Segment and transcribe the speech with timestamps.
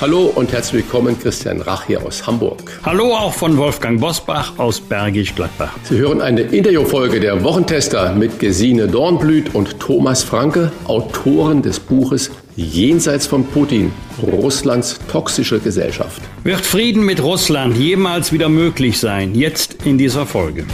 [0.00, 2.80] Hallo und herzlich willkommen, Christian Rach hier aus Hamburg.
[2.84, 5.74] Hallo auch von Wolfgang Bosbach aus Bergisch Gladbach.
[5.82, 12.30] Sie hören eine Interviewfolge der Wochentester mit Gesine Dornblüt und Thomas Franke, Autoren des Buches
[12.56, 16.22] Jenseits von Putin, Russlands toxische Gesellschaft.
[16.44, 19.34] Wird Frieden mit Russland jemals wieder möglich sein?
[19.34, 20.64] Jetzt in dieser Folge.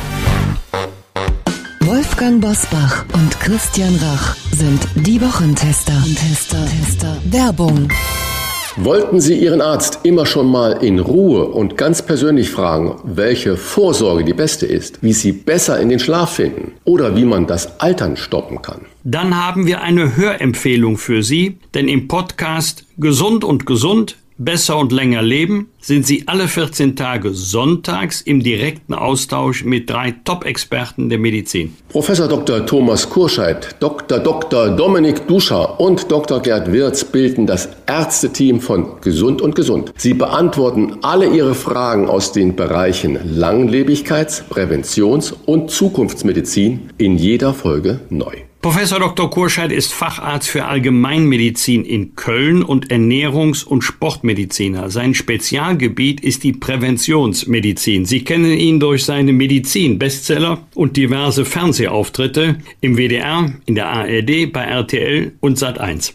[1.81, 6.01] Wolfgang Bosbach und Christian Rach sind die Wochentester.
[6.15, 7.17] Tester, Tester.
[7.25, 7.89] Werbung.
[8.79, 14.23] Wollten Sie Ihren Arzt immer schon mal in Ruhe und ganz persönlich fragen, welche Vorsorge
[14.23, 18.19] die beste ist, wie Sie besser in den Schlaf finden oder wie man das Altern
[18.19, 18.83] stoppen kann?
[19.03, 24.93] Dann haben wir eine Hörempfehlung für Sie, denn im Podcast Gesund und Gesund Besser und
[24.93, 31.19] länger leben sind Sie alle 14 Tage sonntags im direkten Austausch mit drei Top-Experten der
[31.19, 31.75] Medizin.
[31.89, 32.67] Professor Dr.
[32.67, 34.19] Thomas Kurscheid, Dr.
[34.19, 34.77] Dr.
[34.77, 36.41] Dominik Duscher und Dr.
[36.41, 39.95] Gerd Wirz bilden das Ärzteteam von Gesund und Gesund.
[39.97, 48.01] Sie beantworten alle Ihre Fragen aus den Bereichen Langlebigkeits-, Präventions- und Zukunftsmedizin in jeder Folge
[48.11, 48.46] neu.
[48.67, 49.31] Professor Dr.
[49.31, 54.91] Kurscheid ist Facharzt für Allgemeinmedizin in Köln und Ernährungs- und Sportmediziner.
[54.91, 58.07] Sein Spezialgebiet ist die Präventionsmedizin.
[58.07, 64.65] Sie kennen ihn durch seine Medizin-Bestseller und diverse Fernsehauftritte im WDR, in der ARD, bei
[64.65, 66.15] RTL und Sat1.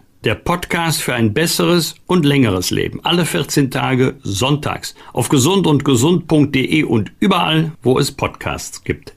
[0.23, 2.99] Der Podcast für ein besseres und längeres Leben.
[3.03, 9.15] Alle 14 Tage sonntags auf gesundundgesund.de und überall, wo es Podcasts gibt.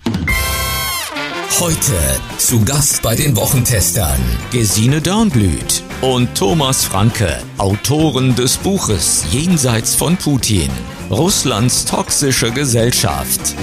[1.60, 1.92] Heute
[2.38, 4.18] zu Gast bei den Wochentestern
[4.50, 10.70] Gesine Dornblüt und Thomas Franke, Autoren des Buches Jenseits von Putin.
[11.10, 13.54] Russlands toxische Gesellschaft.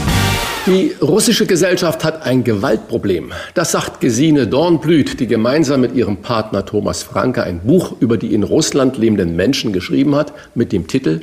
[0.67, 3.31] Die russische Gesellschaft hat ein Gewaltproblem.
[3.55, 8.35] Das sagt Gesine Dornblüt, die gemeinsam mit ihrem Partner Thomas Franke ein Buch über die
[8.35, 11.21] in Russland lebenden Menschen geschrieben hat mit dem Titel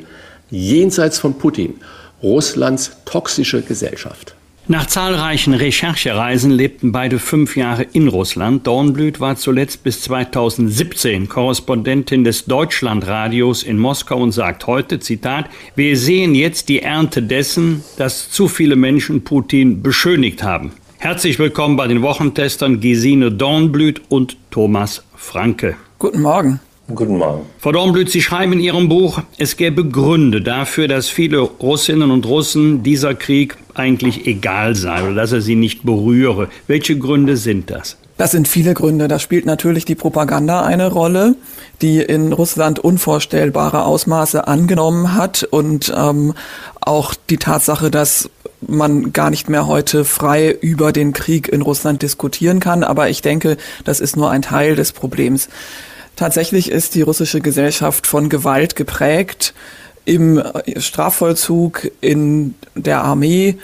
[0.49, 1.75] Jenseits von Putin.
[2.21, 4.35] Russlands toxische Gesellschaft.
[4.71, 8.67] Nach zahlreichen Recherchereisen lebten beide fünf Jahre in Russland.
[8.67, 15.97] Dornblüt war zuletzt bis 2017 Korrespondentin des Deutschlandradios in Moskau und sagt heute, Zitat, wir
[15.97, 20.71] sehen jetzt die Ernte dessen, dass zu viele Menschen Putin beschönigt haben.
[20.99, 25.77] Herzlich willkommen bei den Wochentestern Gesine Dornblüt und Thomas Franke.
[25.97, 26.59] Guten Morgen.
[26.95, 27.45] Guten Morgen.
[27.59, 32.25] Frau Dornblüt, Sie schreiben in Ihrem Buch, es gäbe Gründe dafür, dass viele Russinnen und
[32.25, 36.49] Russen dieser Krieg eigentlich egal sei oder dass er sie nicht berühre.
[36.65, 37.97] Welche Gründe sind das?
[38.17, 39.07] Das sind viele Gründe.
[39.07, 41.35] Da spielt natürlich die Propaganda eine Rolle,
[41.81, 46.33] die in Russland unvorstellbare Ausmaße angenommen hat und ähm,
[46.81, 48.29] auch die Tatsache, dass
[48.67, 52.83] man gar nicht mehr heute frei über den Krieg in Russland diskutieren kann.
[52.83, 55.47] Aber ich denke, das ist nur ein Teil des Problems.
[56.19, 59.53] Tatsächlich ist die russische Gesellschaft von Gewalt geprägt
[60.03, 60.43] im
[60.75, 63.57] Strafvollzug, in der Armee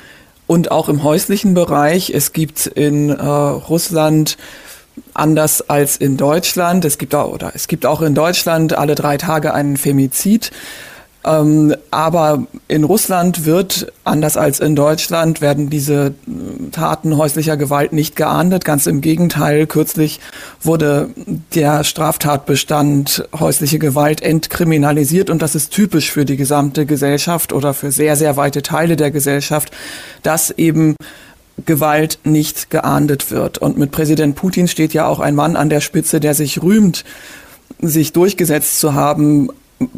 [0.48, 2.12] und auch im häuslichen Bereich.
[2.12, 4.38] Es gibt in äh, Russland
[5.14, 6.86] anders als in Deutschland.
[6.86, 10.52] Es gibt auch, oder es gibt auch in Deutschland alle drei Tage einen Femizid.
[11.26, 17.94] Ähm, aber in Russland wird, anders als in Deutschland, werden diese äh, Taten häuslicher Gewalt
[17.94, 18.64] nicht geahndet.
[18.64, 20.20] Ganz im Gegenteil, kürzlich
[20.62, 21.10] wurde
[21.56, 27.92] der Straftatbestand häusliche Gewalt entkriminalisiert und das ist typisch für die gesamte Gesellschaft oder für
[27.92, 29.72] sehr, sehr weite Teile der Gesellschaft,
[30.22, 30.96] dass eben
[31.66, 33.58] Gewalt nicht geahndet wird.
[33.58, 37.04] Und mit Präsident Putin steht ja auch ein Mann an der Spitze, der sich rühmt,
[37.80, 39.50] sich durchgesetzt zu haben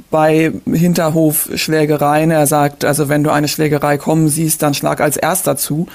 [0.10, 2.32] bei Hinterhofschlägereien.
[2.32, 5.88] Er sagt, also wenn du eine Schlägerei kommen siehst, dann schlag als erster zu.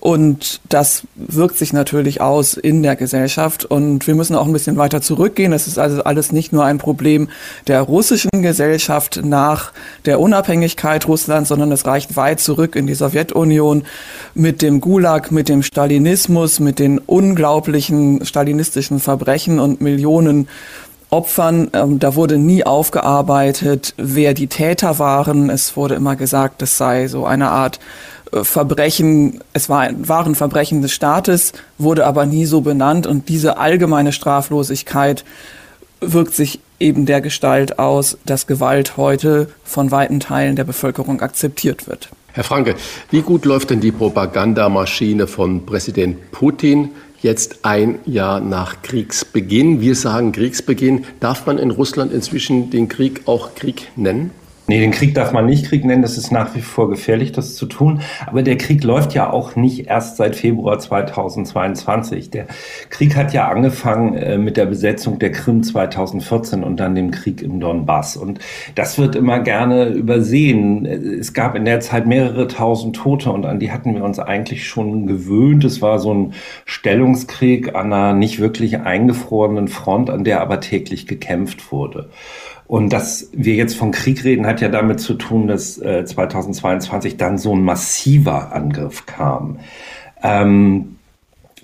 [0.00, 3.64] Und das wirkt sich natürlich aus in der Gesellschaft.
[3.64, 5.52] Und wir müssen auch ein bisschen weiter zurückgehen.
[5.52, 7.28] Es ist also alles nicht nur ein Problem
[7.66, 9.72] der russischen Gesellschaft nach
[10.04, 13.84] der Unabhängigkeit Russlands, sondern es reicht weit zurück in die Sowjetunion
[14.34, 20.48] mit dem Gulag, mit dem Stalinismus, mit den unglaublichen stalinistischen Verbrechen und Millionen
[21.10, 21.70] Opfern.
[21.72, 25.50] Ähm, da wurde nie aufgearbeitet, wer die Täter waren.
[25.50, 27.80] Es wurde immer gesagt, es sei so eine Art
[28.32, 33.58] äh, Verbrechen, es war, waren Verbrechen des Staates, wurde aber nie so benannt und diese
[33.58, 35.24] allgemeine Straflosigkeit
[36.00, 41.88] wirkt sich eben der Gestalt aus, dass Gewalt heute von weiten Teilen der Bevölkerung akzeptiert
[41.88, 42.08] wird.
[42.32, 42.76] Herr Franke,
[43.10, 46.90] wie gut läuft denn die Propagandamaschine von Präsident Putin
[47.20, 49.80] jetzt ein Jahr nach Kriegsbeginn?
[49.80, 51.04] Wir sagen Kriegsbeginn.
[51.20, 54.30] Darf man in Russland inzwischen den Krieg auch Krieg nennen?
[54.70, 56.02] Nee, den Krieg darf man nicht Krieg nennen.
[56.02, 58.02] Das ist nach wie vor gefährlich, das zu tun.
[58.26, 62.28] Aber der Krieg läuft ja auch nicht erst seit Februar 2022.
[62.28, 62.48] Der
[62.90, 67.40] Krieg hat ja angefangen äh, mit der Besetzung der Krim 2014 und dann dem Krieg
[67.40, 68.18] im Donbass.
[68.18, 68.40] Und
[68.74, 70.84] das wird immer gerne übersehen.
[70.84, 74.68] Es gab in der Zeit mehrere tausend Tote und an die hatten wir uns eigentlich
[74.68, 75.64] schon gewöhnt.
[75.64, 76.34] Es war so ein
[76.66, 82.10] Stellungskrieg an einer nicht wirklich eingefrorenen Front, an der aber täglich gekämpft wurde.
[82.68, 87.16] Und dass wir jetzt von Krieg reden, hat ja damit zu tun, dass äh, 2022
[87.16, 89.58] dann so ein massiver Angriff kam.
[90.22, 90.97] Ähm,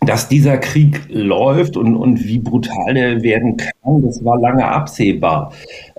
[0.07, 5.53] dass dieser Krieg läuft und, und wie brutal der werden kann, das war lange absehbar.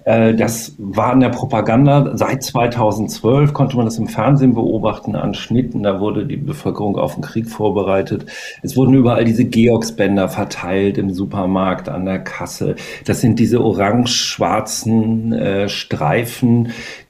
[0.06, 2.16] Äh, das war in der Propaganda.
[2.16, 5.84] Seit 2012 konnte man das im Fernsehen beobachten an Schnitten.
[5.84, 8.26] Da wurde die Bevölkerung auf den Krieg vorbereitet.
[8.62, 12.76] Es wurden überall diese Georgsbänder verteilt im Supermarkt, an der Kasse.
[13.06, 16.70] Das sind diese orange-schwarzen äh, Streifen,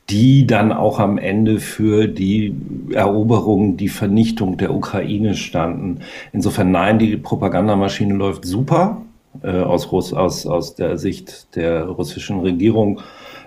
[0.10, 2.56] die dann auch am Ende für die
[2.94, 6.02] Eroberung, die Vernichtung der Ukraine standen.
[6.32, 9.02] Insofern nein, die Propagandamaschine läuft super
[9.42, 13.02] äh, aus, Russ, aus, aus der Sicht der russischen Regierung.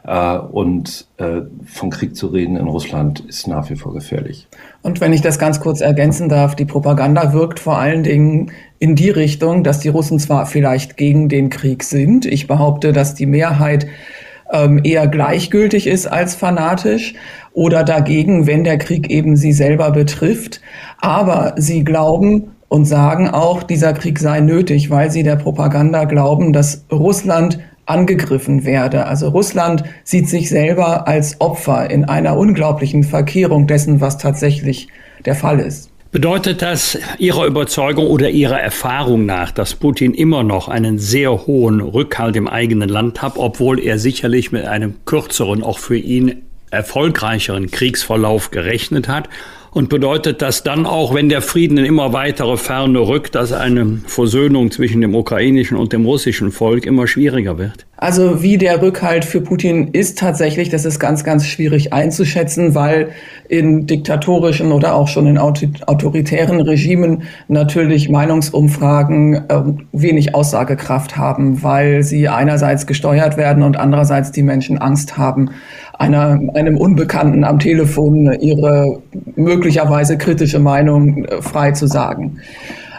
[0.04, 4.48] Äh, und äh, von Krieg zu reden in Russland ist nach wie vor gefährlich.
[4.82, 8.94] Und wenn ich das ganz kurz ergänzen darf, die Propaganda wirkt vor allen Dingen in
[8.94, 12.26] die Richtung, dass die Russen zwar vielleicht gegen den Krieg sind.
[12.26, 13.86] Ich behaupte, dass die Mehrheit
[14.52, 17.14] ähm, eher gleichgültig ist als fanatisch
[17.52, 20.60] oder dagegen, wenn der Krieg eben sie selber betrifft.
[21.00, 26.52] Aber sie glauben, und sagen auch, dieser Krieg sei nötig, weil sie der Propaganda glauben,
[26.52, 29.06] dass Russland angegriffen werde.
[29.06, 34.88] Also Russland sieht sich selber als Opfer in einer unglaublichen Verkehrung dessen, was tatsächlich
[35.24, 35.90] der Fall ist.
[36.10, 41.82] Bedeutet das Ihrer Überzeugung oder Ihrer Erfahrung nach, dass Putin immer noch einen sehr hohen
[41.82, 47.70] Rückhalt im eigenen Land hat, obwohl er sicherlich mit einem kürzeren, auch für ihn erfolgreicheren
[47.70, 49.28] Kriegsverlauf gerechnet hat?
[49.70, 54.00] Und bedeutet das dann auch, wenn der Frieden in immer weitere Ferne rückt, dass eine
[54.06, 57.86] Versöhnung zwischen dem ukrainischen und dem russischen Volk immer schwieriger wird?
[58.00, 63.08] Also wie der Rückhalt für Putin ist tatsächlich, das ist ganz, ganz schwierig einzuschätzen, weil
[63.48, 72.04] in diktatorischen oder auch schon in autoritären Regimen natürlich Meinungsumfragen äh, wenig Aussagekraft haben, weil
[72.04, 75.50] sie einerseits gesteuert werden und andererseits die Menschen Angst haben,
[75.98, 79.00] einer, einem Unbekannten am Telefon ihre
[79.36, 82.38] möglicherweise kritische Meinung äh, frei zu sagen.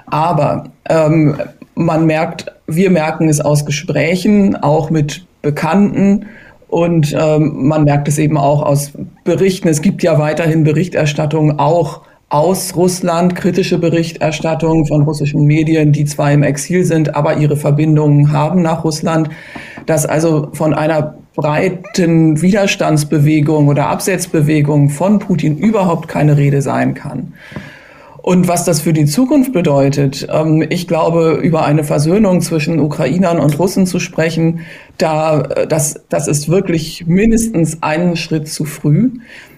[0.07, 1.35] Aber ähm,
[1.75, 6.25] man merkt, wir merken es aus Gesprächen, auch mit Bekannten
[6.67, 8.91] und ähm, man merkt es eben auch aus
[9.23, 9.69] Berichten.
[9.69, 16.31] Es gibt ja weiterhin Berichterstattung auch aus Russland, kritische Berichterstattung von russischen Medien, die zwar
[16.31, 19.29] im Exil sind, aber ihre Verbindungen haben nach Russland,
[19.87, 27.33] dass also von einer breiten Widerstandsbewegung oder Absetzbewegung von Putin überhaupt keine Rede sein kann.
[28.21, 33.39] Und was das für die Zukunft bedeutet, ähm, ich glaube, über eine Versöhnung zwischen Ukrainern
[33.39, 34.61] und Russen zu sprechen,
[34.97, 39.11] da, das, das ist wirklich mindestens einen Schritt zu früh.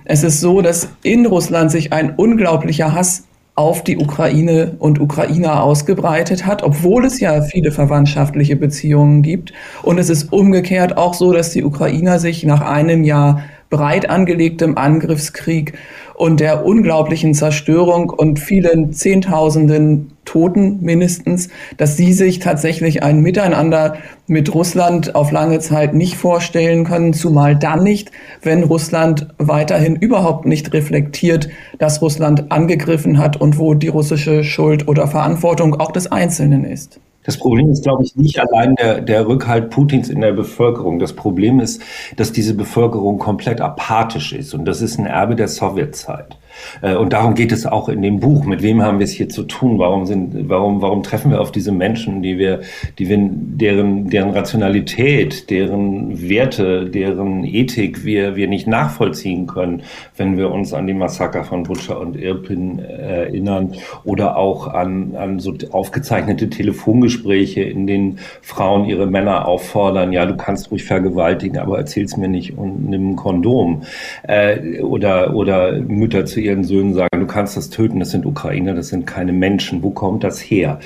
[0.06, 3.24] Es ist so, dass in Russland sich ein unglaublicher Hass
[3.56, 9.52] auf die Ukraine und Ukrainer ausgebreitet hat, obwohl es ja viele verwandtschaftliche Beziehungen gibt.
[9.84, 14.78] Und es ist umgekehrt auch so, dass die Ukrainer sich nach einem Jahr breit angelegtem
[14.78, 15.74] Angriffskrieg
[16.14, 23.98] und der unglaublichen Zerstörung und vielen Zehntausenden Toten mindestens, dass sie sich tatsächlich ein Miteinander
[24.28, 28.12] mit Russland auf lange Zeit nicht vorstellen können, zumal dann nicht,
[28.44, 31.50] wenn Russland weiterhin überhaupt nicht reflektiert,
[31.80, 37.00] dass Russland angegriffen hat und wo die russische Schuld oder Verantwortung auch des Einzelnen ist.
[37.24, 40.98] Das Problem ist, glaube ich, nicht allein der, der Rückhalt Putins in der Bevölkerung.
[41.00, 41.82] Das Problem ist,
[42.16, 44.54] dass diese Bevölkerung komplett apathisch ist.
[44.54, 46.38] Und das ist ein Erbe der Sowjetzeit.
[46.82, 48.46] Äh, und darum geht es auch in dem Buch.
[48.46, 49.80] Mit wem haben wir es hier zu tun?
[49.80, 52.62] Warum sind, warum, warum treffen wir auf diese Menschen, die wir,
[53.00, 59.84] die wir, deren, deren Rationalität, deren Werte, deren Ethik wir, wir nicht nachvollziehen können,
[60.18, 65.16] wenn wir uns an die Massaker von Butcher und Irpin äh, erinnern oder auch an,
[65.16, 71.58] an so aufgezeichnete Telefongespräche, in denen Frauen ihre Männer auffordern, ja, du kannst ruhig vergewaltigen,
[71.58, 73.84] aber erzähl's mir nicht und nimm ein Kondom.
[74.24, 78.74] Äh, oder, oder Mütter zu ihren Söhnen sagen, du kannst das töten, das sind Ukrainer,
[78.74, 80.80] das sind keine Menschen, wo kommt das her?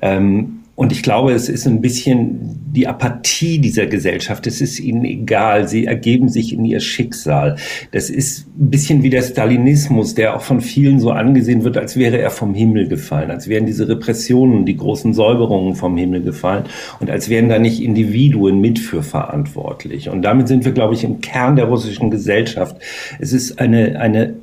[0.00, 4.46] Ähm, und ich glaube, es ist ein bisschen die Apathie dieser Gesellschaft.
[4.46, 5.68] Es ist ihnen egal.
[5.68, 7.56] Sie ergeben sich in ihr Schicksal.
[7.90, 11.98] Das ist ein bisschen wie der Stalinismus, der auch von vielen so angesehen wird, als
[11.98, 16.64] wäre er vom Himmel gefallen, als wären diese Repressionen, die großen Säuberungen vom Himmel gefallen
[17.00, 20.08] und als wären da nicht Individuen mit für verantwortlich.
[20.08, 22.76] Und damit sind wir, glaube ich, im Kern der russischen Gesellschaft.
[23.20, 24.34] Es ist eine, eine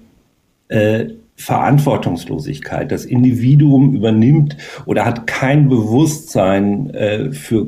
[0.70, 2.92] äh, Verantwortungslosigkeit.
[2.92, 7.68] Das Individuum übernimmt oder hat kein Bewusstsein äh, für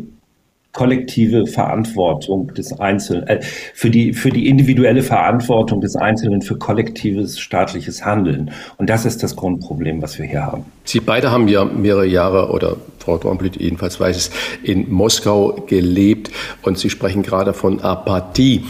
[0.74, 7.40] kollektive Verantwortung des Einzelnen, äh, für die, für die individuelle Verantwortung des Einzelnen für kollektives
[7.40, 8.52] staatliches Handeln.
[8.78, 10.66] Und das ist das Grundproblem, was wir hier haben.
[10.86, 14.32] Sie beide haben ja mehrere Jahre oder Frau Dornblüt jedenfalls weiß es,
[14.64, 16.32] in Moskau gelebt
[16.62, 18.64] und Sie sprechen gerade von Apathie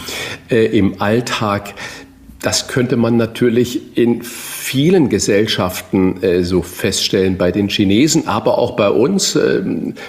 [0.50, 1.74] äh, im Alltag.
[2.42, 7.38] Das könnte man natürlich in vielen Gesellschaften äh, so feststellen.
[7.38, 9.62] Bei den Chinesen, aber auch bei uns äh,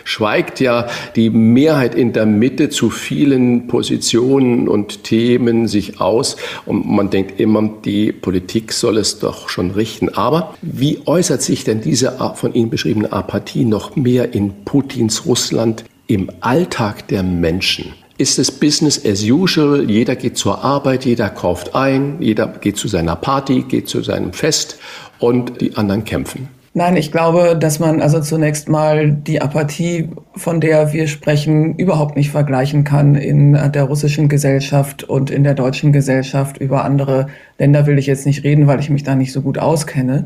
[0.04, 6.36] schweigt ja die Mehrheit in der Mitte zu vielen Positionen und Themen sich aus.
[6.64, 10.08] Und man denkt immer, die Politik soll es doch schon richten.
[10.08, 15.84] Aber wie äußert sich denn diese von Ihnen beschriebene Apathie noch mehr in Putins Russland
[16.06, 17.92] im Alltag der Menschen?
[18.18, 19.88] Ist es Business as usual.
[19.90, 24.32] Jeder geht zur Arbeit, jeder kauft ein, jeder geht zu seiner Party, geht zu seinem
[24.32, 24.78] Fest
[25.18, 26.48] und die anderen kämpfen.
[26.74, 32.16] Nein, ich glaube, dass man also zunächst mal die Apathie, von der wir sprechen, überhaupt
[32.16, 36.56] nicht vergleichen kann in der russischen Gesellschaft und in der deutschen Gesellschaft.
[36.56, 37.26] Über andere
[37.58, 40.24] Länder will ich jetzt nicht reden, weil ich mich da nicht so gut auskenne.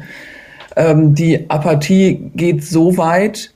[0.76, 3.52] Ähm, die Apathie geht so weit,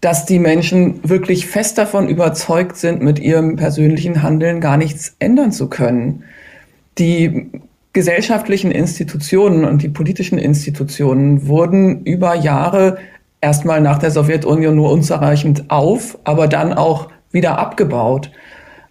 [0.00, 5.52] dass die Menschen wirklich fest davon überzeugt sind, mit ihrem persönlichen Handeln gar nichts ändern
[5.52, 6.24] zu können.
[6.98, 7.50] Die
[7.92, 12.98] gesellschaftlichen Institutionen und die politischen Institutionen wurden über Jahre
[13.40, 18.30] erstmal nach der Sowjetunion nur unzureichend auf, aber dann auch wieder abgebaut.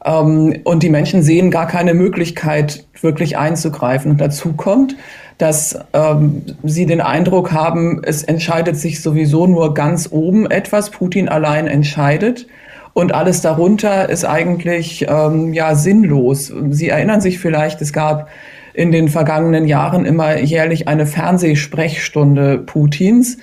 [0.03, 4.11] Ähm, und die Menschen sehen gar keine Möglichkeit, wirklich einzugreifen.
[4.11, 4.95] Und dazu kommt,
[5.37, 11.27] dass ähm, sie den Eindruck haben, es entscheidet sich sowieso nur ganz oben etwas, Putin
[11.27, 12.47] allein entscheidet.
[12.93, 16.53] Und alles darunter ist eigentlich ähm, ja sinnlos.
[16.69, 18.29] Sie erinnern sich vielleicht, es gab
[18.73, 23.37] in den vergangenen Jahren immer jährlich eine Fernsehsprechstunde Putins,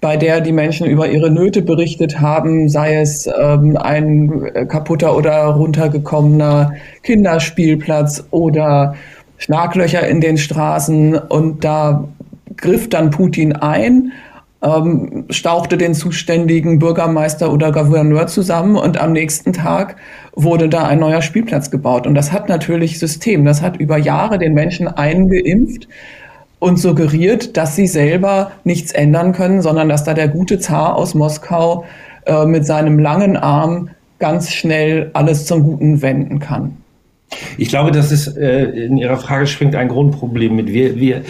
[0.00, 5.44] bei der die Menschen über ihre Nöte berichtet haben, sei es ähm, ein kaputter oder
[5.46, 6.72] runtergekommener
[7.02, 8.94] Kinderspielplatz oder
[9.38, 12.08] Schlaglöcher in den Straßen und da
[12.56, 14.12] griff dann Putin ein,
[14.62, 19.96] ähm, stauchte den zuständigen Bürgermeister oder Gouverneur zusammen und am nächsten Tag
[20.34, 22.06] wurde da ein neuer Spielplatz gebaut.
[22.06, 23.44] Und das hat natürlich System.
[23.44, 25.88] Das hat über Jahre den Menschen eingeimpft
[26.58, 31.14] und suggeriert, dass sie selber nichts ändern können, sondern dass da der gute Zar aus
[31.14, 31.84] Moskau
[32.24, 36.78] äh, mit seinem langen Arm ganz schnell alles zum Guten wenden kann.
[37.58, 40.72] Ich glaube, dass es äh, in Ihrer Frage schwingt ein Grundproblem mit.
[40.72, 41.22] Wir, wir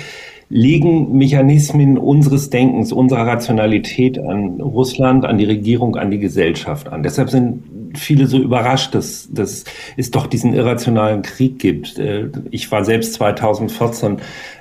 [0.49, 7.03] legen Mechanismen unseres Denkens, unserer Rationalität an Russland, an die Regierung, an die Gesellschaft an.
[7.03, 7.65] Deshalb sind
[7.97, 9.65] viele so überrascht, dass, dass
[9.97, 11.99] es doch diesen irrationalen Krieg gibt.
[11.99, 14.19] Äh, ich war selbst 2014,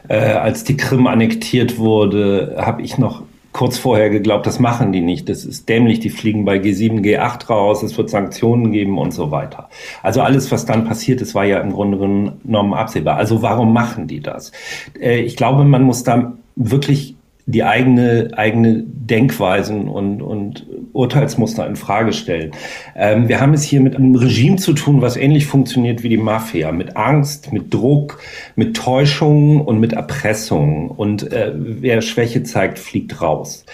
[0.07, 5.01] äh, als die Krim annektiert wurde, habe ich noch kurz vorher geglaubt, das machen die
[5.01, 5.29] nicht.
[5.29, 9.31] Das ist dämlich, die fliegen bei G7, G8 raus, es wird Sanktionen geben und so
[9.31, 9.69] weiter.
[10.01, 13.17] Also alles, was dann passiert ist, war ja im Grunde genommen absehbar.
[13.17, 14.51] Also warum machen die das?
[14.99, 17.12] Äh, ich glaube, man muss da wirklich
[17.45, 22.51] die eigene, eigene Denkweisen und, und Urteilsmuster in Frage stellen.
[22.95, 26.17] Ähm, wir haben es hier mit einem Regime zu tun, was ähnlich funktioniert wie die
[26.17, 28.19] Mafia, mit Angst, mit Druck,
[28.55, 30.89] mit Täuschung und mit Erpressung.
[30.89, 33.65] Und äh, wer Schwäche zeigt, fliegt raus.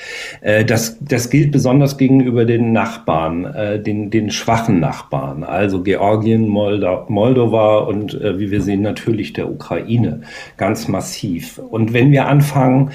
[0.41, 6.47] Äh, das, das gilt besonders gegenüber den Nachbarn, äh, den, den schwachen Nachbarn, also Georgien,
[6.47, 10.21] Molda Moldova und äh, wie wir sehen natürlich der Ukraine,
[10.57, 11.59] ganz massiv.
[11.59, 12.91] Und wenn wir anfangen,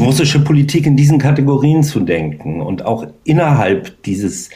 [0.00, 4.50] russische Politik in diesen Kategorien zu denken und auch innerhalb dieses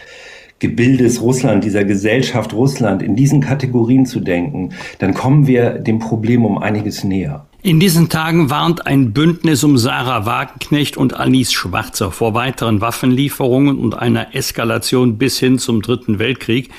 [0.59, 6.45] Gebildes Russland, dieser Gesellschaft Russland in diesen Kategorien zu denken, dann kommen wir dem Problem
[6.45, 7.47] um einiges näher.
[7.63, 13.79] In diesen Tagen warnt ein Bündnis um Sarah Wagenknecht und Alice Schwarzer vor weiteren Waffenlieferungen
[13.79, 16.71] und einer Eskalation bis hin zum Dritten Weltkrieg.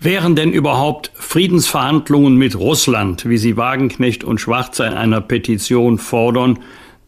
[0.00, 6.58] Wären denn überhaupt Friedensverhandlungen mit Russland, wie sie Wagenknecht und Schwarzer in einer Petition fordern,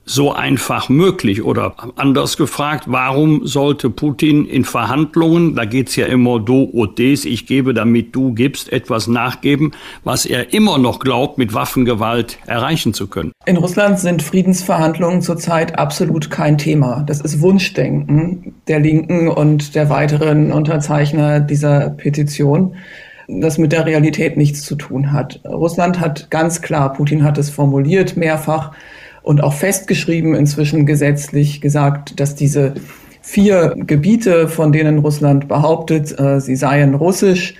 [0.05, 1.43] so einfach möglich?
[1.43, 7.25] Oder anders gefragt, warum sollte Putin in Verhandlungen, da geht's ja immer do und des,
[7.25, 9.73] ich gebe, damit du gibst, etwas nachgeben,
[10.05, 13.33] was er immer noch glaubt, mit Waffengewalt erreichen zu können?
[13.47, 17.03] In Russland sind Friedensverhandlungen zurzeit absolut kein Thema.
[17.07, 22.75] Das ist Wunschdenken der Linken und der weiteren Unterzeichner dieser Petition
[23.29, 25.41] das mit der Realität nichts zu tun hat.
[25.45, 28.73] Russland hat ganz klar, Putin hat es formuliert mehrfach,
[29.25, 32.75] und auch festgeschrieben, inzwischen gesetzlich gesagt, dass diese
[33.23, 37.55] vier Gebiete, von denen Russland behauptet, äh, sie seien russisch,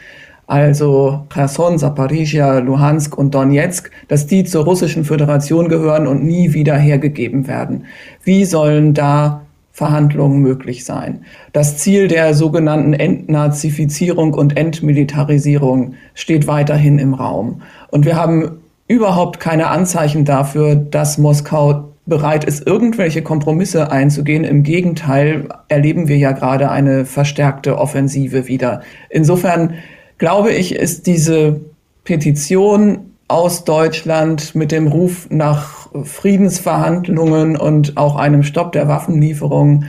[0.47, 6.77] also Cherson, Zaporizhia, Luhansk und Donetsk, dass die zur russischen Föderation gehören und nie wieder
[6.77, 7.87] hergegeben werden.
[8.23, 9.41] Wie sollen da
[9.73, 11.25] Verhandlungen möglich sein?
[11.55, 17.63] Das Ziel der sogenannten Entnazifizierung und Entmilitarisierung steht weiterhin im Raum.
[17.91, 24.45] Und wir haben überhaupt keine Anzeichen dafür, dass Moskau bereit ist, irgendwelche Kompromisse einzugehen.
[24.45, 28.83] Im Gegenteil erleben wir ja gerade eine verstärkte Offensive wieder.
[29.09, 29.75] Insofern
[30.19, 31.61] glaube ich, ist diese
[32.05, 39.87] Petition aus Deutschland mit dem Ruf nach Friedensverhandlungen und auch einem Stopp der Waffenlieferungen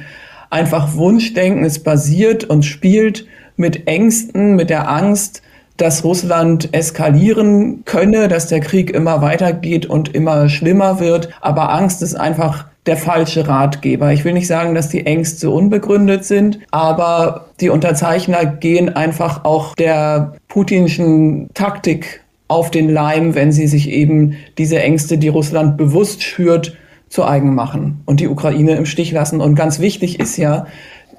[0.50, 1.66] einfach Wunschdenken.
[1.66, 5.42] Es basiert und spielt mit Ängsten, mit der Angst,
[5.78, 11.30] dass Russland eskalieren könne, dass der Krieg immer weitergeht und immer schlimmer wird.
[11.42, 14.14] Aber Angst ist einfach der falsche Ratgeber.
[14.14, 19.76] Ich will nicht sagen, dass die Ängste unbegründet sind, aber die Unterzeichner gehen einfach auch
[19.76, 26.22] der putinschen Taktik auf den Leim, wenn sie sich eben diese Ängste, die Russland bewusst
[26.22, 26.78] schürt,
[27.10, 29.40] zu eigen machen und die Ukraine im Stich lassen.
[29.40, 30.66] Und ganz wichtig ist ja,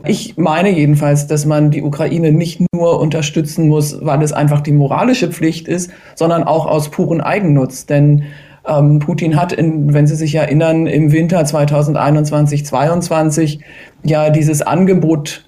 [0.09, 4.73] ich meine jedenfalls, dass man die Ukraine nicht nur unterstützen muss, weil es einfach die
[4.73, 7.87] moralische Pflicht ist, sondern auch aus puren Eigennutz.
[7.87, 8.25] Denn
[8.67, 13.61] ähm, Putin hat, in, wenn Sie sich erinnern, im Winter 2021, 2022
[14.03, 15.45] ja dieses Angebot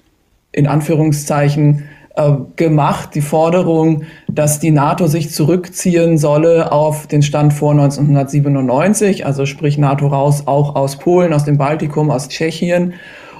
[0.51, 1.83] in Anführungszeichen
[2.15, 9.25] äh, gemacht, die Forderung, dass die NATO sich zurückziehen solle auf den Stand vor 1997,
[9.25, 12.93] also sprich NATO raus, auch aus Polen, aus dem Baltikum, aus Tschechien.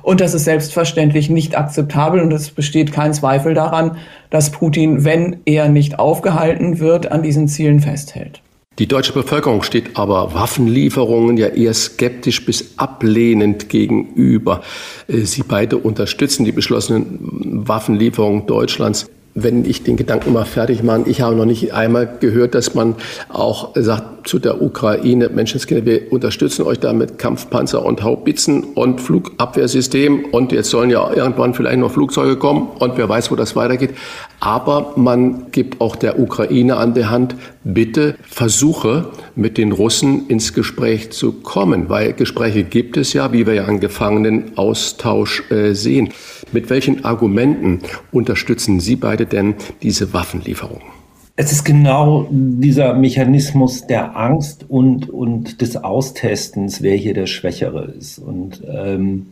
[0.09, 3.97] Und das ist selbstverständlich nicht akzeptabel und es besteht kein Zweifel daran,
[4.31, 8.41] dass Putin, wenn er nicht aufgehalten wird, an diesen Zielen festhält.
[8.79, 14.61] Die deutsche Bevölkerung steht aber Waffenlieferungen ja eher skeptisch bis ablehnend gegenüber.
[15.07, 19.11] Äh, Sie beide unterstützen die beschlossenen Waffenlieferungen Deutschlands
[19.43, 22.95] wenn ich den Gedanken mal fertig mache, ich habe noch nicht einmal gehört, dass man
[23.29, 29.01] auch sagt zu der Ukraine, Menschenskinder, wir unterstützen euch da mit Kampfpanzer und Haubitzen und
[29.01, 33.55] Flugabwehrsystem und jetzt sollen ja irgendwann vielleicht noch Flugzeuge kommen und wer weiß, wo das
[33.55, 33.91] weitergeht.
[34.39, 40.53] Aber man gibt auch der Ukraine an der Hand, bitte versuche mit den Russen ins
[40.53, 46.09] Gespräch zu kommen, weil Gespräche gibt es ja, wie wir ja an Gefangenenaustausch äh, sehen.
[46.51, 47.79] Mit welchen Argumenten
[48.11, 50.99] unterstützen Sie beide denn diese Waffenlieferungen?
[51.35, 57.85] Es ist genau dieser Mechanismus der Angst und, und des Austestens, wer hier der Schwächere
[57.85, 58.19] ist.
[58.19, 59.27] Und ähm,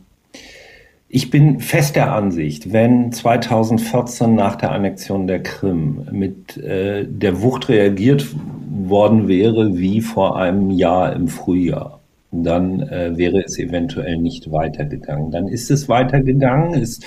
[1.10, 7.42] ich bin fest der Ansicht, wenn 2014 nach der Annexion der Krim mit äh, der
[7.42, 8.28] Wucht reagiert
[8.70, 11.97] worden wäre wie vor einem Jahr im Frühjahr,
[12.32, 15.32] dann äh, wäre es eventuell nicht weitergegangen.
[15.32, 17.00] Dann ist es weitergegangen, es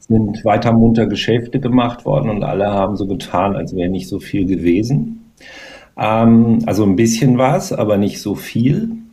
[0.00, 4.18] sind weiter munter Geschäfte gemacht worden und alle haben so getan, als wäre nicht so
[4.18, 5.30] viel gewesen.
[5.96, 9.03] Ähm, also ein bisschen was, aber nicht so viel.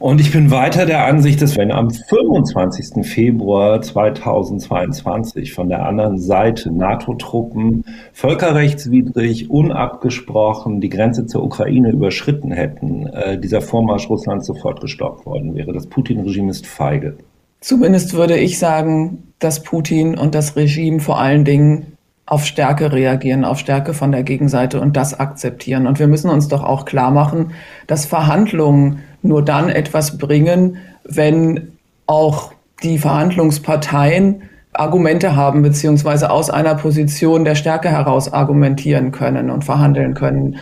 [0.00, 3.06] Und ich bin weiter der Ansicht, dass wenn am 25.
[3.06, 7.84] Februar 2022 von der anderen Seite NATO-Truppen
[8.14, 15.54] völkerrechtswidrig, unabgesprochen die Grenze zur Ukraine überschritten hätten, äh, dieser Vormarsch Russlands sofort gestoppt worden
[15.54, 15.74] wäre.
[15.74, 17.18] Das Putin-Regime ist feige.
[17.60, 23.44] Zumindest würde ich sagen, dass Putin und das Regime vor allen Dingen auf Stärke reagieren,
[23.44, 25.86] auf Stärke von der Gegenseite und das akzeptieren.
[25.86, 27.50] Und wir müssen uns doch auch klar machen,
[27.86, 31.72] dass Verhandlungen nur dann etwas bringen, wenn
[32.06, 32.52] auch
[32.82, 40.14] die Verhandlungsparteien Argumente haben, beziehungsweise aus einer Position der Stärke heraus argumentieren können und verhandeln
[40.14, 40.58] können.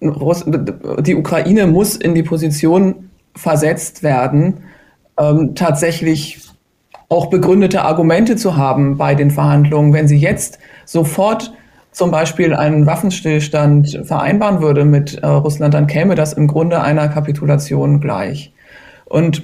[0.00, 4.64] Die Ukraine muss in die Position versetzt werden,
[5.18, 6.40] ähm, tatsächlich
[7.08, 9.92] auch begründete Argumente zu haben bei den Verhandlungen.
[9.92, 11.52] Wenn sie jetzt sofort
[11.92, 17.08] zum Beispiel einen Waffenstillstand vereinbaren würde mit äh, Russland, dann käme das im Grunde einer
[17.08, 18.52] Kapitulation gleich.
[19.04, 19.42] Und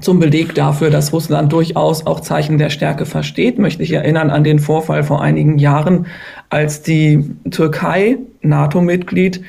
[0.00, 4.44] zum Beleg dafür, dass Russland durchaus auch Zeichen der Stärke versteht, möchte ich erinnern an
[4.44, 6.06] den Vorfall vor einigen Jahren,
[6.50, 9.42] als die Türkei, NATO-Mitglied,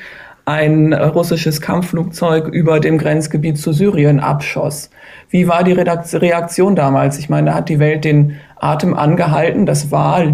[0.46, 4.88] ein russisches Kampfflugzeug über dem Grenzgebiet zu Syrien abschoss.
[5.28, 7.18] Wie war die Reaktion damals?
[7.18, 9.66] Ich meine, da hat die Welt den Atem angehalten.
[9.66, 10.24] Das war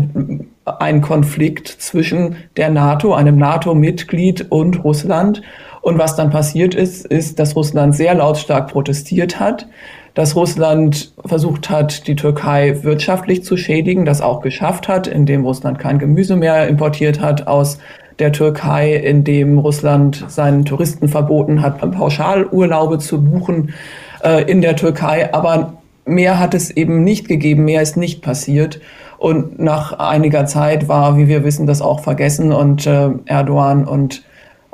[0.64, 5.42] ein Konflikt zwischen der NATO, einem NATO-Mitglied und Russland.
[5.82, 9.68] Und was dann passiert ist, ist, dass Russland sehr lautstark protestiert hat,
[10.14, 15.78] dass Russland versucht hat, die Türkei wirtschaftlich zu schädigen, das auch geschafft hat, indem Russland
[15.78, 17.78] kein Gemüse mehr importiert hat aus
[18.18, 23.74] der Türkei, indem Russland seinen Touristen verboten hat, Pauschalurlaube zu buchen
[24.22, 25.34] äh, in der Türkei.
[25.34, 25.74] Aber
[26.04, 28.80] mehr hat es eben nicht gegeben, mehr ist nicht passiert.
[29.18, 34.22] Und nach einiger Zeit war, wie wir wissen, das auch vergessen und äh, Erdogan und,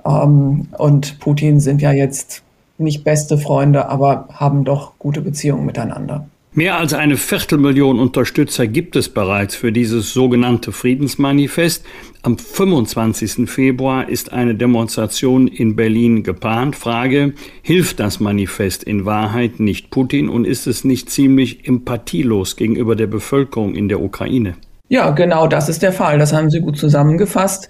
[0.04, 2.42] ähm, und Putin sind ja jetzt
[2.78, 6.26] nicht beste Freunde, aber haben doch gute Beziehungen miteinander.
[6.52, 11.84] Mehr als eine Viertelmillion Unterstützer gibt es bereits für dieses sogenannte Friedensmanifest.
[12.22, 13.48] Am 25.
[13.48, 16.74] Februar ist eine Demonstration in Berlin geplant.
[16.74, 22.96] Frage, hilft das Manifest in Wahrheit nicht Putin und ist es nicht ziemlich empathielos gegenüber
[22.96, 24.54] der Bevölkerung in der Ukraine?
[24.88, 26.18] Ja, genau das ist der Fall.
[26.18, 27.68] Das haben Sie gut zusammengefasst.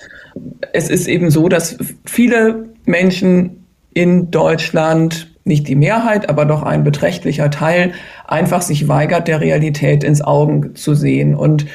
[0.72, 6.84] Es ist eben so, dass viele Menschen in Deutschland, nicht die Mehrheit, aber doch ein
[6.84, 7.92] beträchtlicher Teil,
[8.30, 11.66] einfach sich weigert, der Realität ins Augen zu sehen und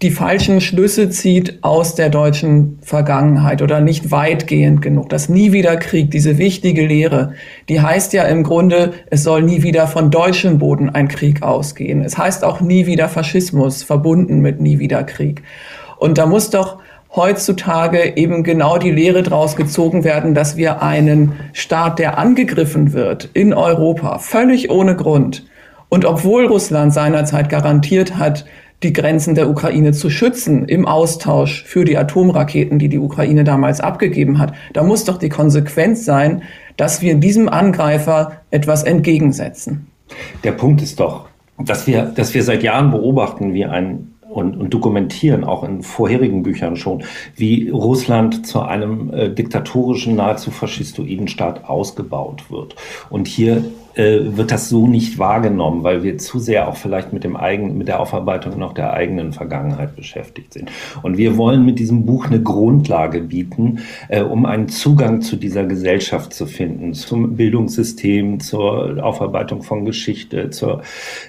[0.00, 5.08] die falschen Schlüsse zieht aus der deutschen Vergangenheit oder nicht weitgehend genug.
[5.08, 7.32] Das Nie wieder Krieg, diese wichtige Lehre,
[7.68, 12.02] die heißt ja im Grunde, es soll nie wieder von deutschem Boden ein Krieg ausgehen.
[12.02, 15.42] Es heißt auch nie wieder Faschismus, verbunden mit nie wieder Krieg.
[15.96, 16.78] Und da muss doch
[17.16, 23.30] heutzutage eben genau die Lehre daraus gezogen werden, dass wir einen Staat, der angegriffen wird
[23.32, 25.44] in Europa, völlig ohne Grund,
[25.88, 28.44] und obwohl Russland seinerzeit garantiert hat,
[28.82, 33.80] die Grenzen der Ukraine zu schützen im Austausch für die Atomraketen, die die Ukraine damals
[33.80, 36.42] abgegeben hat, da muss doch die Konsequenz sein,
[36.76, 39.88] dass wir diesem Angreifer etwas entgegensetzen.
[40.44, 41.26] Der Punkt ist doch,
[41.58, 46.42] dass wir, dass wir seit Jahren beobachten, wie ein und, und dokumentieren, auch in vorherigen
[46.42, 47.02] Büchern schon,
[47.34, 52.76] wie Russland zu einem äh, diktatorischen, nahezu faschistoiden Staat ausgebaut wird.
[53.10, 53.64] Und hier
[53.98, 57.76] äh, wird das so nicht wahrgenommen, weil wir zu sehr auch vielleicht mit dem eigenen,
[57.76, 60.70] mit der Aufarbeitung noch der eigenen Vergangenheit beschäftigt sind.
[61.02, 65.64] Und wir wollen mit diesem Buch eine Grundlage bieten, äh, um einen Zugang zu dieser
[65.64, 70.82] Gesellschaft zu finden, zum Bildungssystem, zur Aufarbeitung von Geschichte, zur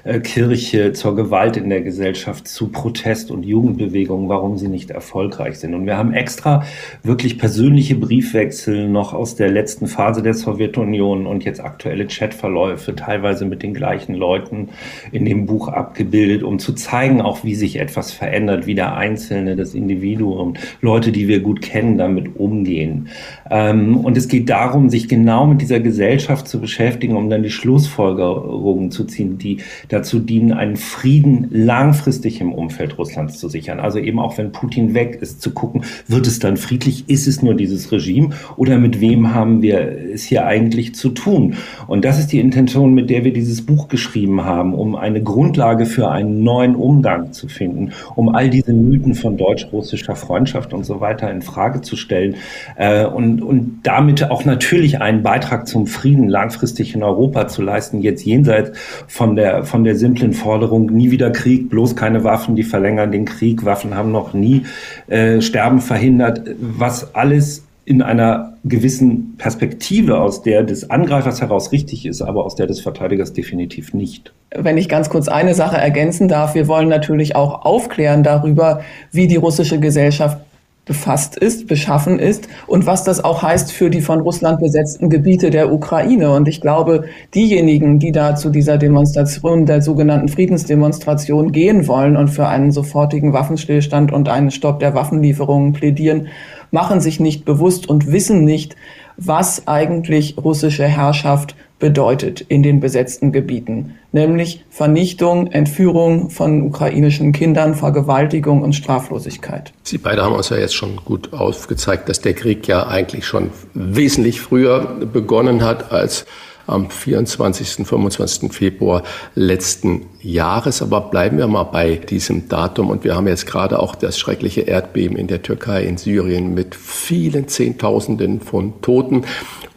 [0.03, 5.57] äh, Kirche, zur Gewalt in der Gesellschaft, zu Protest- und Jugendbewegungen, warum sie nicht erfolgreich
[5.57, 5.73] sind.
[5.73, 6.63] Und wir haben extra
[7.01, 12.93] wirklich persönliche Briefwechsel noch aus der letzten Phase der Sowjetunion und jetzt aktuelle Chatverläufe Abläufe,
[12.93, 14.69] teilweise mit den gleichen Leuten
[15.13, 19.55] in dem Buch abgebildet, um zu zeigen, auch wie sich etwas verändert, wie der Einzelne,
[19.55, 23.07] das Individuum, Leute, die wir gut kennen, damit umgehen.
[23.49, 27.49] Ähm, und es geht darum, sich genau mit dieser Gesellschaft zu beschäftigen, um dann die
[27.49, 33.79] Schlussfolgerungen zu ziehen, die dazu dienen, einen Frieden langfristig im Umfeld Russlands zu sichern.
[33.79, 37.07] Also eben auch wenn Putin weg ist, zu gucken, wird es dann friedlich?
[37.07, 38.31] Ist es nur dieses Regime?
[38.57, 39.79] Oder mit wem haben wir
[40.13, 41.55] es hier eigentlich zu tun?
[41.87, 45.85] Und das ist die Intention, mit der wir dieses Buch geschrieben haben, um eine Grundlage
[45.85, 50.99] für einen neuen Umgang zu finden, um all diese Mythen von deutsch-russischer Freundschaft und so
[50.99, 52.37] weiter in Frage zu stellen
[52.75, 58.01] äh, und, und damit auch natürlich einen Beitrag zum Frieden langfristig in Europa zu leisten,
[58.01, 58.71] jetzt jenseits
[59.05, 63.25] von der, von der simplen Forderung, nie wieder Krieg, bloß keine Waffen, die verlängern den
[63.25, 64.63] Krieg, Waffen haben noch nie
[65.05, 72.05] äh, Sterben verhindert, was alles in einer gewissen Perspektive, aus der des Angreifers heraus richtig
[72.05, 74.31] ist, aber aus der des Verteidigers definitiv nicht.
[74.55, 79.25] Wenn ich ganz kurz eine Sache ergänzen darf, wir wollen natürlich auch aufklären darüber, wie
[79.25, 80.37] die russische Gesellschaft
[80.85, 85.49] befasst ist, beschaffen ist und was das auch heißt für die von Russland besetzten Gebiete
[85.49, 86.31] der Ukraine.
[86.31, 92.29] Und ich glaube, diejenigen, die da zu dieser Demonstration, der sogenannten Friedensdemonstration gehen wollen und
[92.29, 96.27] für einen sofortigen Waffenstillstand und einen Stopp der Waffenlieferungen plädieren,
[96.71, 98.75] machen sich nicht bewusst und wissen nicht,
[99.17, 107.73] was eigentlich russische Herrschaft bedeutet in den besetzten Gebieten, nämlich Vernichtung, Entführung von ukrainischen Kindern,
[107.73, 109.73] Vergewaltigung und Straflosigkeit.
[109.83, 113.51] Sie beide haben uns ja jetzt schon gut aufgezeigt, dass der Krieg ja eigentlich schon
[113.73, 116.25] wesentlich früher begonnen hat als
[116.69, 117.85] am 24.
[117.87, 118.51] 25.
[118.53, 119.03] Februar
[119.35, 120.81] letzten Jahres.
[120.81, 122.89] Aber bleiben wir mal bei diesem Datum.
[122.89, 126.75] Und wir haben jetzt gerade auch das schreckliche Erdbeben in der Türkei, in Syrien mit
[126.75, 129.25] vielen Zehntausenden von Toten.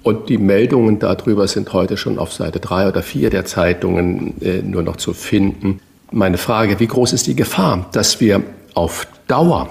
[0.03, 4.63] Und die Meldungen darüber sind heute schon auf Seite drei oder vier der Zeitungen äh,
[4.63, 5.81] nur noch zu finden.
[6.11, 8.43] Meine Frage, wie groß ist die Gefahr, dass wir
[8.75, 9.71] auf Dauer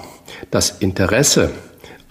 [0.50, 1.50] das Interesse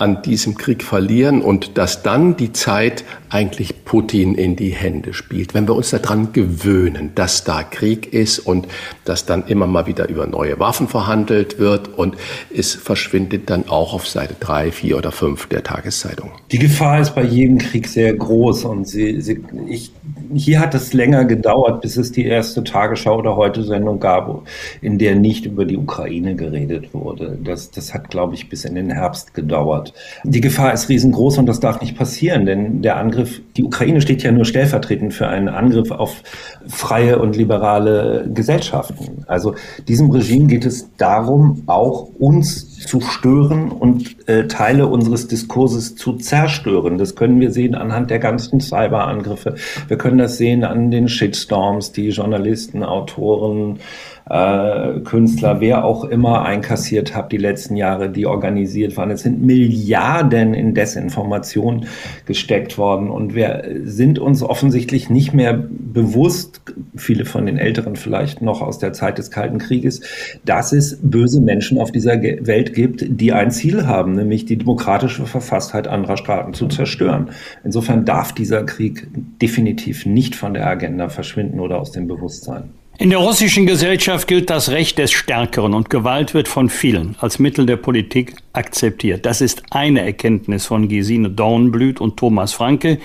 [0.02, 5.54] an diesem Krieg verlieren und dass dann die Zeit eigentlich Putin in die Hände spielt.
[5.54, 8.68] Wenn wir uns daran gewöhnen, dass da Krieg ist und
[9.06, 12.18] dass dann immer mal wieder über neue Waffen verhandelt wird und
[12.54, 16.32] es verschwindet dann auch auf Seite drei, vier oder fünf der Tageszeitung.
[16.52, 19.92] Die Gefahr ist bei jedem Krieg sehr groß und sie, sie, ich,
[20.34, 24.48] hier hat es länger gedauert, bis es die erste Tagesschau oder heute Sendung gab,
[24.82, 27.38] in der nicht über die Ukraine geredet wurde.
[27.44, 29.91] Das, das hat, glaube ich, bis in den Herbst gedauert.
[30.24, 34.24] Die Gefahr ist riesengroß und das darf nicht passieren, denn der Angriff die Ukraine steht
[34.24, 36.24] ja nur stellvertretend für einen Angriff auf
[36.68, 39.26] freie und liberale Gesellschaften.
[39.28, 39.56] Also
[39.88, 46.14] diesem Regime geht es darum, auch uns zu stören und äh, Teile unseres Diskurses zu
[46.14, 46.98] zerstören.
[46.98, 49.56] Das können wir sehen anhand der ganzen Cyberangriffe.
[49.88, 53.80] Wir können das sehen an den Shitstorms, die Journalisten, Autoren,
[54.30, 59.12] äh, Künstler, wer auch immer einkassiert hat die letzten Jahre, die organisiert waren.
[59.12, 61.86] Es sind Milliarden in Desinformation
[62.26, 66.62] gesteckt worden und wir sind uns offensichtlich nicht mehr bewusst,
[66.96, 70.02] viele von den Älteren vielleicht noch aus der Zeit des Kalten Krieges,
[70.46, 75.26] dass es böse Menschen auf dieser Welt gibt, die ein Ziel haben, nämlich die demokratische
[75.26, 77.30] Verfasstheit anderer Staaten zu zerstören.
[77.64, 79.08] Insofern darf dieser Krieg
[79.42, 82.81] definitiv nicht von der Agenda verschwinden oder aus dem Bewusstsein.
[83.02, 87.40] In der russischen Gesellschaft gilt das Recht des Stärkeren und Gewalt wird von vielen als
[87.40, 89.26] Mittel der Politik akzeptiert.
[89.26, 93.00] Das ist eine Erkenntnis von Gesine Dornblüt und Thomas Franke,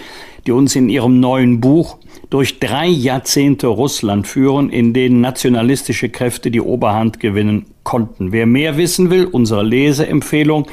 [0.47, 1.97] die uns in ihrem neuen Buch
[2.29, 8.33] durch drei Jahrzehnte Russland führen, in denen nationalistische Kräfte die Oberhand gewinnen konnten.
[8.33, 10.67] Wer mehr wissen will, unsere Leseempfehlung,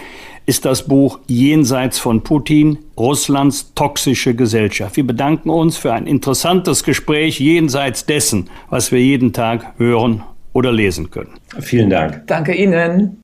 [0.46, 4.98] ist das Buch Jenseits von Putin, Russlands toxische Gesellschaft.
[4.98, 10.72] Wir bedanken uns für ein interessantes Gespräch jenseits dessen, was wir jeden Tag hören oder
[10.72, 11.34] lesen können.
[11.60, 12.28] Vielen Dank.
[12.28, 13.22] Danke Ihnen.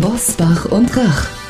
[0.00, 1.45] Bosbach und Rach.